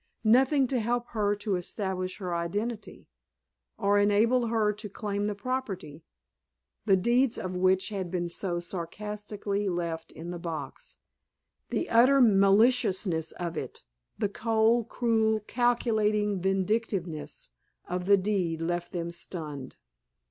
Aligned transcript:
Nothing 0.25 0.65
to 0.69 0.79
help 0.79 1.09
her 1.09 1.35
to 1.35 1.55
establish 1.55 2.17
her 2.17 2.33
identity, 2.33 3.07
or 3.77 3.99
enable 3.99 4.47
her 4.47 4.73
to 4.73 4.89
claim 4.89 5.25
the 5.25 5.35
property, 5.35 6.03
the 6.87 6.95
deeds 6.97 7.37
of 7.37 7.55
which 7.55 7.89
had 7.89 8.09
been 8.09 8.27
so 8.27 8.59
sardonically 8.59 9.69
left 9.69 10.11
in 10.11 10.31
the 10.31 10.39
box. 10.39 10.97
The 11.69 11.87
utter 11.87 12.19
maliciousness 12.19 13.31
of 13.33 13.55
it, 13.55 13.83
the 14.17 14.27
cold, 14.29 14.89
cruel, 14.89 15.41
calculating 15.41 16.41
vindictiveness 16.41 17.51
of 17.87 18.07
the 18.07 18.17
deed 18.17 18.59
left 18.59 18.93
them 18.93 19.11
stunned. 19.11 19.75